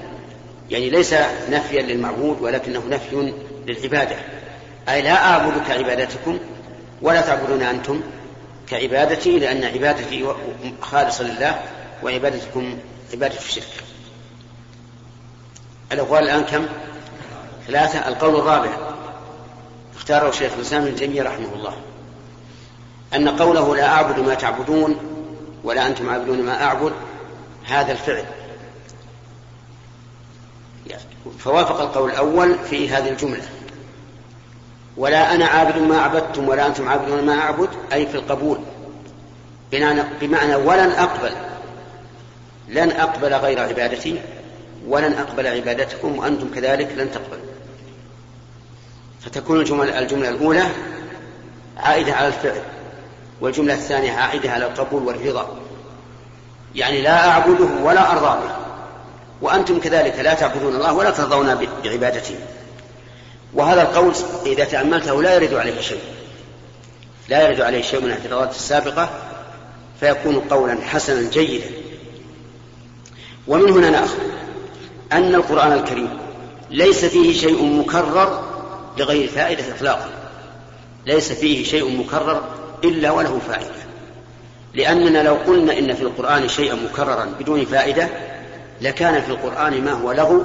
يعني 0.71 0.91
ليس 0.91 1.15
نفيا 1.51 1.83
للمعبود 1.83 2.43
ولكنه 2.43 2.83
نفي 2.91 3.33
للعبادة. 3.67 4.17
أي 4.89 5.03
لا 5.03 5.27
أعبد 5.27 5.67
كعبادتكم 5.69 6.39
ولا 7.03 7.21
تعبدون 7.21 7.63
أنتم 7.63 8.01
كعبادتي 8.69 9.39
لأن 9.39 9.65
عبادتي 9.65 10.27
خالصة 10.81 11.25
لله 11.25 11.61
وعبادتكم 12.03 12.79
عبادة 13.13 13.39
الشرك. 13.39 13.85
الأقوال 15.93 16.23
الآن 16.23 16.45
كم؟ 16.45 16.67
ثلاثة. 17.67 18.09
القول 18.09 18.35
الرابع. 18.37 18.71
اختاره 19.97 20.31
شيخ 20.31 20.53
الإسلام 20.57 20.83
ابن 20.83 20.97
تيمية 20.97 21.23
رحمه 21.23 21.55
الله. 21.55 21.75
أن 23.15 23.29
قوله 23.29 23.77
لا 23.77 23.89
أعبد 23.89 24.19
ما 24.19 24.35
تعبدون 24.35 24.97
ولا 25.65 25.87
أنتم 25.87 26.11
عابدون 26.11 26.43
ما 26.43 26.65
أعبد 26.65 26.93
هذا 27.67 27.93
الفعل. 27.93 28.25
فوافق 31.39 31.81
القول 31.81 32.11
الأول 32.11 32.59
في 32.71 32.89
هذه 32.89 33.09
الجملة. 33.09 33.43
ولا 34.97 35.35
أنا 35.35 35.47
عابد 35.47 35.79
ما 35.79 36.01
عبدتم 36.01 36.49
ولا 36.49 36.67
أنتم 36.67 36.89
عابدون 36.89 37.25
ما 37.25 37.39
أعبد 37.39 37.69
أي 37.93 38.07
في 38.07 38.15
القبول. 38.15 38.59
بمعنى 40.21 40.55
ولن 40.55 40.91
أقبل. 40.91 41.33
لن 42.69 42.91
أقبل 42.91 43.35
غير 43.35 43.61
عبادتي 43.61 44.21
ولن 44.87 45.13
أقبل 45.13 45.47
عبادتكم 45.47 46.19
وأنتم 46.19 46.55
كذلك 46.55 46.93
لن 46.97 47.11
تقبلوا. 47.11 47.55
فتكون 49.21 49.61
الجملة, 49.61 49.99
الجملة 49.99 50.29
الأولى 50.29 50.65
عائدة 51.77 52.13
على 52.13 52.27
الفعل 52.27 52.63
والجملة 53.41 53.75
الثانية 53.75 54.13
عائدة 54.13 54.51
على 54.51 54.67
القبول 54.67 55.03
والرضا. 55.03 55.57
يعني 56.75 57.03
لا 57.03 57.29
أعبده 57.29 57.69
ولا 57.83 58.13
أرضى 58.13 58.47
به. 58.47 58.64
وأنتم 59.45 59.81
كذلك 59.81 60.19
لا 60.19 60.35
تعبدون 60.35 60.75
الله 60.75 60.93
ولا 60.93 61.11
ترضون 61.11 61.67
بعبادته. 61.85 62.35
وهذا 63.55 63.83
القول 63.83 64.13
إذا 64.47 64.65
تأملته 64.65 65.23
لا 65.23 65.35
يرد 65.35 65.55
عليه 65.55 65.81
شيء. 65.81 66.01
لا 67.29 67.49
يرد 67.49 67.61
عليه 67.61 67.83
شيء 67.83 68.01
من 68.01 68.07
الاعتراضات 68.07 68.51
السابقة 68.51 69.09
فيكون 70.01 70.41
قولا 70.41 70.79
حسنا 70.83 71.31
جيدا. 71.31 71.67
ومن 73.49 73.71
هنا 73.71 73.91
نأخذ 73.91 74.19
أن 75.13 75.35
القرآن 75.35 75.73
الكريم 75.73 76.19
ليس 76.71 77.05
فيه 77.05 77.33
شيء 77.41 77.65
مكرر 77.65 78.45
لغير 78.99 79.29
فائدة 79.29 79.75
إطلاقا. 79.77 80.09
ليس 81.07 81.33
فيه 81.33 81.65
شيء 81.65 81.99
مكرر 81.99 82.43
إلا 82.85 83.11
وله 83.11 83.41
فائدة. 83.49 83.85
لأننا 84.75 85.23
لو 85.23 85.35
قلنا 85.35 85.79
إن 85.79 85.95
في 85.95 86.03
القرآن 86.03 86.49
شيئا 86.49 86.75
مكررا 86.75 87.25
بدون 87.41 87.65
فائدة 87.65 88.09
لكان 88.85 89.23
في 89.23 89.29
القرآن 89.29 89.85
ما 89.85 89.93
هو 89.93 90.13
لغو 90.13 90.43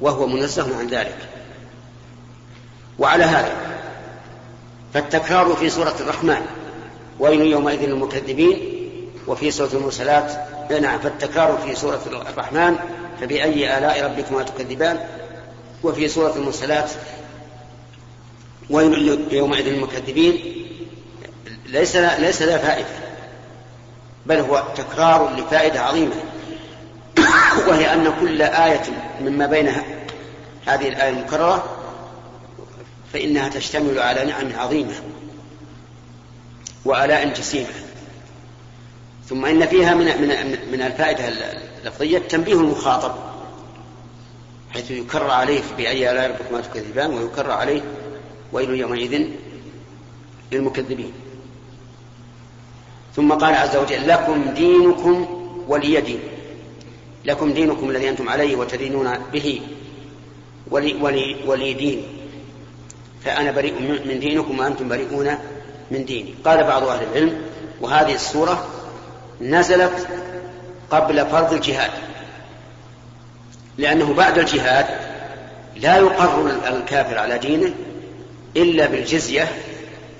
وهو 0.00 0.26
منزه 0.26 0.78
عن 0.78 0.86
ذلك. 0.86 1.16
وعلى 2.98 3.24
هذا 3.24 3.52
فالتكرار 4.94 5.54
في 5.54 5.70
سورة 5.70 5.94
الرحمن 6.00 6.46
ويل 7.18 7.40
يومئذ 7.40 7.86
للمكذبين 7.86 8.58
وفي 9.26 9.50
سورة 9.50 9.70
المرسلات 9.74 10.32
نعم 10.80 10.98
فالتكرار 10.98 11.58
في 11.66 11.74
سورة 11.74 12.00
الرحمن 12.06 12.76
فبأي 13.20 13.78
آلاء 13.78 14.04
ربكما 14.04 14.42
تكذبان؟ 14.42 14.98
وفي 15.82 16.08
سورة 16.08 16.34
المرسلات 16.36 16.90
ويل 18.70 19.20
يومئذ 19.32 19.68
للمكذبين 19.68 20.66
ليس 21.66 21.96
ليس 21.96 22.42
ذا 22.42 22.58
فائدة 22.58 22.88
بل 24.26 24.36
هو 24.36 24.62
تكرار 24.76 25.36
لفائدة 25.36 25.80
عظيمة. 25.80 26.14
وهي 27.70 27.94
أن 27.94 28.12
كل 28.20 28.42
آية 28.42 28.82
مما 29.20 29.46
بين 29.46 29.68
هذه 30.66 30.88
الآية 30.88 31.10
المكررة 31.10 31.76
فإنها 33.12 33.48
تشتمل 33.48 33.98
على 33.98 34.24
نعم 34.24 34.46
عظيمة 34.56 34.94
وآلاء 36.84 37.28
جسيمة. 37.28 37.66
ثم 39.28 39.44
إن 39.44 39.66
فيها 39.66 39.94
من 39.94 40.04
من 40.04 40.58
من 40.72 40.82
الفائدة 40.82 41.28
اللفظية 41.82 42.18
تنبيه 42.18 42.54
المخاطب 42.54 43.14
حيث 44.74 44.90
يكرر 44.90 45.30
عليه 45.30 45.60
بأي 45.76 46.10
آلاء 46.10 46.30
ربكما 46.30 46.60
تكذبان 46.60 47.10
ويكرر 47.10 47.50
عليه 47.50 47.82
ويل 48.52 48.70
يومئذ 48.70 49.26
للمكذبين. 50.52 51.12
ثم 53.16 53.32
قال 53.32 53.54
عز 53.54 53.76
وجل 53.76 54.08
لكم 54.08 54.44
دينكم 54.54 55.26
ولي 55.68 56.00
دين. 56.00 56.20
لكم 57.24 57.52
دينكم 57.52 57.90
الذي 57.90 58.08
أنتم 58.08 58.28
عليه 58.28 58.56
وتدينون 58.56 59.18
به 59.32 59.60
ولي, 60.70 60.94
ولي, 61.00 61.36
ولي 61.46 61.74
دين. 61.74 62.02
فأنا 63.24 63.50
بريء 63.50 63.74
من 64.04 64.20
دينكم 64.20 64.58
وأنتم 64.58 64.88
بريئون 64.88 65.38
من 65.90 66.04
ديني. 66.04 66.34
قال 66.44 66.64
بعض 66.64 66.82
أهل 66.82 67.02
العلم 67.02 67.42
وهذه 67.80 68.14
السورة 68.14 68.66
نزلت 69.40 70.08
قبل 70.90 71.26
فرض 71.26 71.52
الجهاد 71.52 71.90
لأنه 73.78 74.14
بعد 74.14 74.38
الجهاد 74.38 74.86
لا 75.76 75.96
يقر 75.96 76.46
الكافر 76.68 77.18
على 77.18 77.38
دينه 77.38 77.74
إلا 78.56 78.86
بالجزية 78.86 79.48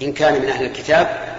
إن 0.03 0.13
كان 0.13 0.43
من 0.43 0.49
أهل 0.49 0.65
الكتاب 0.65 1.37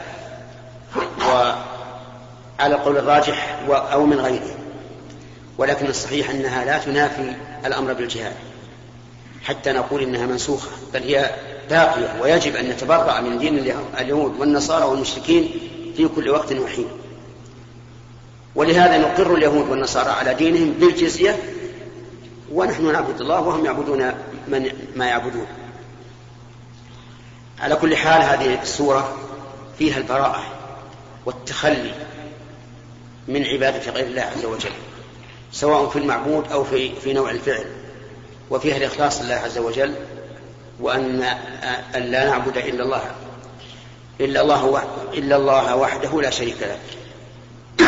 وعلى 1.27 2.75
قول 2.75 2.97
الراجح 2.97 3.59
أو 3.69 4.05
من 4.05 4.19
غيره. 4.19 4.60
ولكن 5.61 5.85
الصحيح 5.85 6.29
أنها 6.29 6.65
لا 6.65 6.77
تنافي 6.77 7.33
الأمر 7.65 7.93
بالجهاد 7.93 8.35
حتى 9.43 9.71
نقول 9.71 10.01
إنها 10.01 10.25
منسوخة 10.25 10.69
بل 10.93 11.03
هي 11.03 11.35
باقية 11.69 12.21
ويجب 12.21 12.55
أن 12.55 12.69
نتبرأ 12.69 13.21
من 13.21 13.37
دين 13.37 13.57
اليهود 13.99 14.39
والنصارى 14.39 14.85
والمشركين 14.85 15.51
في 15.97 16.07
كل 16.07 16.29
وقت 16.29 16.53
وحين. 16.53 16.87
ولهذا 18.55 18.97
نقر 18.97 19.35
اليهود 19.35 19.69
والنصارى 19.69 20.09
على 20.09 20.33
دينهم 20.33 20.71
بالجزية 20.71 21.39
ونحن 22.51 22.91
نعبد 22.91 23.21
الله 23.21 23.41
وهم 23.41 23.65
يعبدون 23.65 24.11
من 24.47 24.71
ما 24.95 25.05
يعبدون. 25.05 25.47
على 27.59 27.75
كل 27.75 27.95
حال 27.95 28.21
هذه 28.23 28.61
السورة 28.61 29.17
فيها 29.79 29.97
البراءة 29.97 30.43
والتخلي 31.25 31.93
من 33.27 33.45
عبادة 33.45 33.91
غير 33.91 34.05
الله 34.05 34.21
عز 34.21 34.45
وجل. 34.45 34.90
سواء 35.51 35.89
في 35.89 35.99
المعبود 35.99 36.51
أو 36.51 36.63
في, 36.63 36.95
في 36.95 37.13
نوع 37.13 37.31
الفعل. 37.31 37.65
وفيها 38.49 38.77
الإخلاص 38.77 39.21
لله 39.21 39.35
عز 39.35 39.57
وجل 39.57 39.95
وأن 40.79 41.21
أن 41.95 42.01
لا 42.01 42.25
نعبد 42.25 42.57
إلا 42.57 42.83
الله 42.83 43.01
إلا 44.21 44.41
الله 44.41 44.83
إلا 45.13 45.35
الله 45.35 45.75
وحده 45.75 46.21
لا 46.21 46.29
شريك 46.29 46.57
له. 46.61 46.79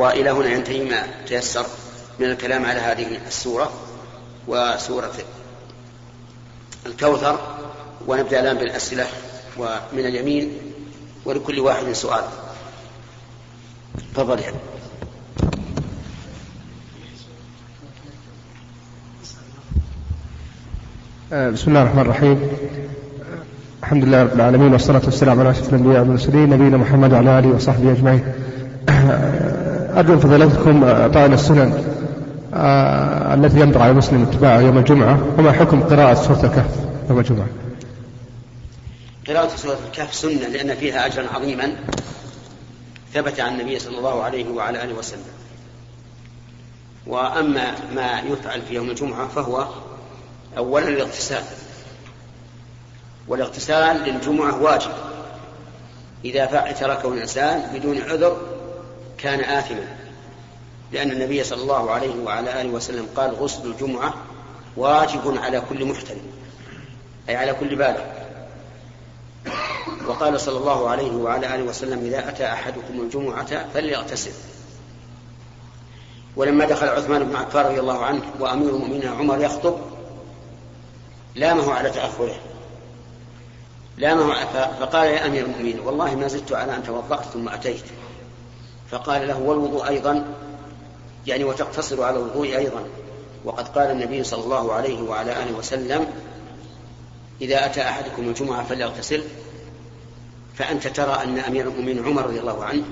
وإلى 0.00 0.30
هنا 0.30 0.48
ينتهي 0.48 0.84
ما 0.84 1.06
تيسر 1.26 1.66
من 2.18 2.30
الكلام 2.30 2.66
على 2.66 2.80
هذه 2.80 3.20
السورة 3.26 3.72
وسورة 4.48 5.12
الكوثر. 6.86 7.56
ونبدأ 8.06 8.40
الآن 8.40 8.56
بالأسئلة 8.56 9.06
ومن 9.56 10.06
اليمين 10.06 10.58
ولكل 11.24 11.60
واحد 11.60 11.92
سؤال. 11.92 12.24
تفضل 14.14 14.38
يعني. 14.40 14.56
بسم 21.34 21.68
الله 21.68 21.82
الرحمن 21.82 22.00
الرحيم. 22.00 22.48
الحمد 23.82 24.04
لله 24.04 24.22
رب 24.22 24.34
العالمين 24.34 24.72
والصلاة 24.72 25.02
والسلام 25.04 25.40
على 25.40 25.50
أشرف 25.50 25.68
الأنبياء 25.68 26.00
والمرسلين 26.00 26.50
نبينا 26.50 26.76
محمد 26.76 27.12
وعلى 27.12 27.38
آله 27.38 27.48
وصحبه 27.48 27.92
أجمعين. 27.92 28.24
آه، 28.88 29.98
أرجو 30.00 30.18
فضيلتكم 30.18 30.80
طعن 31.08 31.32
السنن 31.32 31.84
آه، 32.54 33.34
التي 33.34 33.60
ينبغي 33.60 33.82
على 33.82 33.92
المسلم 33.92 34.22
اتباعها 34.22 34.60
يوم 34.60 34.78
الجمعة 34.78 35.18
وما 35.38 35.52
حكم 35.52 35.82
قراءة 35.82 36.14
سورة 36.14 36.44
الكهف 36.44 36.76
يوم 37.10 37.18
الجمعة؟ 37.18 37.46
قراءة 39.28 39.56
سورة 39.56 39.78
الكهف 39.86 40.14
سنة 40.14 40.48
لأن 40.52 40.74
فيها 40.74 41.06
أجرا 41.06 41.26
عظيما 41.34 41.72
ثبت 43.14 43.40
عن 43.40 43.52
النبي 43.52 43.78
صلى 43.78 43.98
الله 43.98 44.22
عليه 44.22 44.48
وعلى 44.48 44.84
آله 44.84 44.94
وسلم. 44.94 45.34
وأما 47.06 47.74
ما 47.94 48.20
يفعل 48.20 48.62
في 48.68 48.74
يوم 48.74 48.90
الجمعة 48.90 49.28
فهو 49.28 49.66
أولا 50.56 50.88
الاغتسال. 50.88 51.42
والاغتسال 53.28 53.96
للجمعة 53.96 54.62
واجب. 54.62 54.90
إذا 56.24 56.46
تركه 56.80 57.12
الإنسان 57.12 57.78
بدون 57.78 58.02
عذر 58.02 58.36
كان 59.18 59.40
آثما. 59.40 59.96
لأن 60.92 61.10
النبي 61.10 61.44
صلى 61.44 61.62
الله 61.62 61.90
عليه 61.90 62.22
وعلى 62.22 62.60
آله 62.60 62.70
وسلم 62.70 63.08
قال 63.16 63.34
غسل 63.34 63.66
الجمعة 63.66 64.14
واجب 64.76 65.38
على 65.38 65.60
كل 65.60 65.84
محتل 65.84 66.16
أي 67.28 67.36
على 67.36 67.52
كل 67.54 67.76
بالغ. 67.76 68.02
وقال 70.06 70.40
صلى 70.40 70.58
الله 70.58 70.88
عليه 70.90 71.12
وعلى 71.12 71.54
آله 71.54 71.62
وسلم 71.62 72.04
إذا 72.04 72.28
أتى 72.28 72.46
أحدكم 72.46 73.00
الجمعة 73.00 73.68
فليغتسل. 73.74 74.32
ولما 76.36 76.64
دخل 76.64 76.88
عثمان 76.88 77.24
بن 77.24 77.36
عفان 77.36 77.66
رضي 77.66 77.80
الله 77.80 78.04
عنه 78.04 78.22
وأمير 78.40 78.68
المؤمنين 78.68 79.08
عمر 79.08 79.40
يخطب 79.40 79.76
لامه 81.34 81.72
على 81.72 81.90
تأخره. 81.90 82.36
لامه 83.98 84.34
فقال 84.80 85.06
يا 85.06 85.26
أمير 85.26 85.44
المؤمنين 85.44 85.80
والله 85.80 86.14
ما 86.14 86.28
زدت 86.28 86.52
على 86.52 86.76
أن 86.76 86.82
توضأت 86.82 87.24
ثم 87.24 87.48
أتيت. 87.48 87.84
فقال 88.90 89.28
له 89.28 89.40
والوضوء 89.40 89.88
أيضا؟ 89.88 90.24
يعني 91.26 91.44
وتقتصر 91.44 92.02
على 92.02 92.16
الوضوء 92.16 92.56
أيضا. 92.56 92.84
وقد 93.44 93.68
قال 93.68 93.90
النبي 93.90 94.24
صلى 94.24 94.44
الله 94.44 94.72
عليه 94.72 95.02
وعلى 95.02 95.42
آله 95.42 95.58
وسلم 95.58 96.06
إذا 97.40 97.66
أتى 97.66 97.82
أحدكم 97.82 98.28
الجمعة 98.28 98.64
فليغتسل. 98.64 99.22
فأنت 100.54 100.86
ترى 100.86 101.22
أن 101.24 101.38
أمير 101.38 101.68
المؤمنين 101.68 102.04
عمر 102.04 102.26
رضي 102.26 102.40
الله 102.40 102.64
عنه 102.64 102.82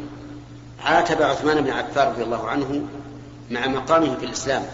عاتب 0.85 1.23
عثمان 1.23 1.61
بن 1.61 1.71
عفان 1.71 2.09
رضي 2.09 2.23
الله 2.23 2.49
عنه 2.49 2.83
مع 3.51 3.67
مقامه 3.67 4.17
في 4.17 4.27
الإسلام. 4.27 4.67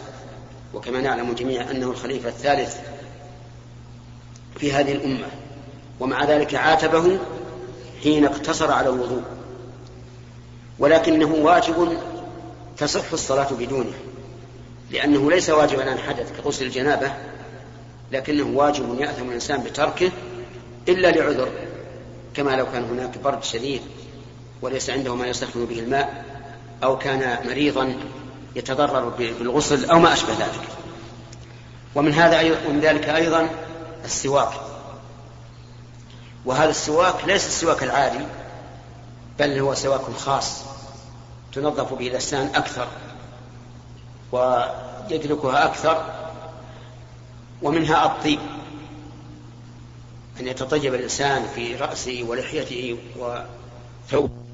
وكما 0.75 1.01
نعلم 1.01 1.33
جميعا 1.33 1.71
أنه 1.71 1.91
الخليفة 1.91 2.29
الثالث 2.29 2.79
في 4.57 4.73
هذه 4.73 4.93
الأمة 4.93 5.27
ومع 6.01 6.25
ذلك 6.25 6.55
عاتبه 6.55 7.19
حين 8.03 8.25
اقتصر 8.25 8.73
على 8.73 8.89
الوضوء. 8.89 9.23
ولكنه 10.79 11.35
واجب 11.35 11.99
تصح 12.77 13.13
الصلاة 13.13 13.49
بدونه 13.53 13.93
لأنه 14.91 15.31
ليس 15.31 15.51
واجبا 15.51 15.91
عن 15.91 15.99
حدث 15.99 16.41
كغسل 16.41 16.67
الجنابة 16.67 17.13
لكنه 18.13 18.59
واجب 18.59 19.01
يأثم 19.01 19.29
الإنسان 19.29 19.63
بتركه 19.63 20.11
إلا 20.89 21.11
لعذر 21.11 21.49
كما 22.35 22.51
لو 22.57 22.67
كان 22.73 22.85
هناك 22.85 23.19
برد 23.19 23.45
شديد 23.45 23.81
وليس 24.63 24.91
عنده 24.91 25.15
ما 25.15 25.27
يسخن 25.27 25.65
به 25.65 25.79
الماء 25.79 26.25
أو 26.83 26.99
كان 26.99 27.47
مريضا 27.47 27.95
يتضرر 28.57 29.09
بالغسل 29.09 29.91
أو 29.91 29.99
ما 29.99 30.13
أشبه 30.13 30.33
ذلك. 30.33 30.69
ومن 31.95 32.13
هذا 32.13 32.57
ومن 32.69 32.81
ذلك 32.81 33.09
أيضا 33.09 33.49
السواك. 34.05 34.53
وهذا 36.45 36.71
السواك 36.71 37.25
ليس 37.25 37.47
السواك 37.47 37.83
العادي 37.83 38.27
بل 39.39 39.59
هو 39.59 39.75
سواك 39.75 40.01
خاص 40.01 40.63
تنظف 41.53 41.95
به 41.95 42.09
الأسنان 42.09 42.47
أكثر 42.55 42.89
ويدركها 44.33 45.65
أكثر 45.65 46.05
ومنها 47.63 48.07
الطيب 48.07 48.41
أن 50.41 50.49
يتطيب 50.49 50.95
الإنسان 50.95 51.47
في 51.55 51.77
رأسه 51.77 52.25
ولحيته 52.29 52.99
وثوبه. 53.17 54.48